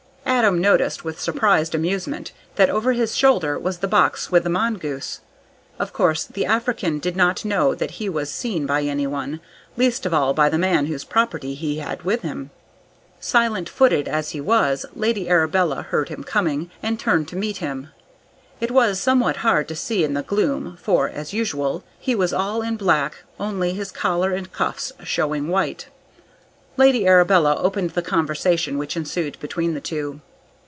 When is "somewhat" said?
18.99-19.37